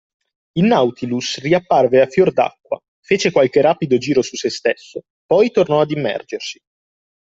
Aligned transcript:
Il 0.53 0.63
Nautilus 0.65 1.37
riapparve 1.41 2.01
a 2.01 2.07
fior 2.07 2.33
d’acqua, 2.33 2.79
fece 3.05 3.29
qualche 3.29 3.61
rapido 3.61 3.99
giro 3.99 4.23
su 4.23 4.35
se 4.35 4.49
stesso, 4.49 5.01
poi 5.27 5.51
tornò 5.51 5.79
ad 5.79 5.91
immergersi. 5.91 6.59